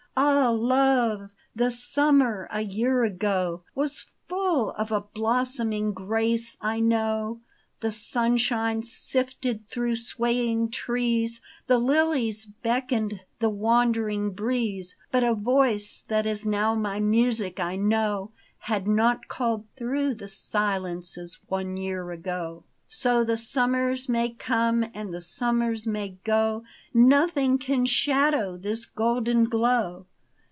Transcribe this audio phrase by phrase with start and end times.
[0.17, 1.29] Ah, love!
[1.55, 7.39] the summer a year ago Was full of a blossoming grace, I know;
[7.79, 16.01] The sunshine sifted through swaying trees, The lilies beckoned the wandering breeze; But a voice
[16.09, 22.11] that is now my music, I know, Had not called through the silences one year
[22.11, 22.65] ago.
[22.93, 29.45] So the summers may come and the summers may go; Nothing can shadow this golden
[29.45, 30.07] glow.